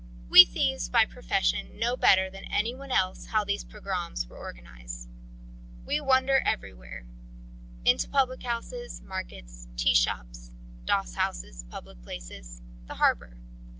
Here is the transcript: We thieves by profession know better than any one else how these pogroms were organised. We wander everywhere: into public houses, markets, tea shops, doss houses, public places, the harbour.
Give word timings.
We 0.29 0.45
thieves 0.45 0.89
by 0.89 1.05
profession 1.05 1.77
know 1.77 1.95
better 1.95 2.27
than 2.27 2.45
any 2.45 2.73
one 2.73 2.91
else 2.91 3.27
how 3.27 3.43
these 3.43 3.63
pogroms 3.63 4.25
were 4.25 4.35
organised. 4.39 5.07
We 5.85 6.01
wander 6.01 6.39
everywhere: 6.43 7.05
into 7.85 8.09
public 8.09 8.41
houses, 8.41 8.99
markets, 9.03 9.67
tea 9.77 9.93
shops, 9.93 10.49
doss 10.85 11.13
houses, 11.13 11.65
public 11.69 12.01
places, 12.01 12.63
the 12.87 12.95
harbour. 12.95 13.37